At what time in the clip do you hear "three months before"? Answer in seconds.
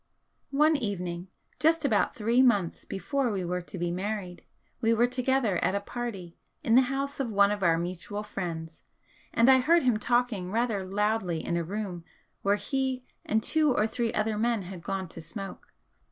2.15-3.29